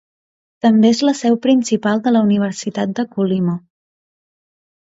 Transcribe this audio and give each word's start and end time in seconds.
També 0.65 0.89
és 0.93 1.01
la 1.07 1.13
seu 1.19 1.37
principal 1.43 2.03
de 2.07 2.13
la 2.15 2.23
Universitat 2.29 2.97
de 3.01 3.07
Colima. 3.15 3.55